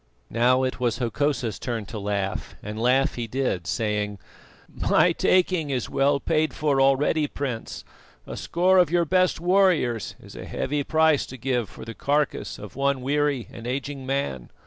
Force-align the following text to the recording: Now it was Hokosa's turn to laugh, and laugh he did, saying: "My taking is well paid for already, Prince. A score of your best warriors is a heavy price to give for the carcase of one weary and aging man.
Now 0.31 0.63
it 0.63 0.79
was 0.79 0.97
Hokosa's 0.97 1.59
turn 1.59 1.85
to 1.85 1.99
laugh, 1.99 2.55
and 2.63 2.81
laugh 2.81 3.13
he 3.13 3.27
did, 3.27 3.67
saying: 3.67 4.17
"My 4.67 5.11
taking 5.11 5.69
is 5.69 5.91
well 5.91 6.19
paid 6.19 6.55
for 6.55 6.81
already, 6.81 7.27
Prince. 7.27 7.85
A 8.25 8.35
score 8.35 8.79
of 8.79 8.89
your 8.89 9.05
best 9.05 9.39
warriors 9.39 10.15
is 10.19 10.35
a 10.35 10.45
heavy 10.45 10.83
price 10.83 11.27
to 11.27 11.37
give 11.37 11.69
for 11.69 11.85
the 11.85 11.93
carcase 11.93 12.57
of 12.57 12.75
one 12.75 13.01
weary 13.03 13.47
and 13.51 13.67
aging 13.67 14.07
man. 14.07 14.49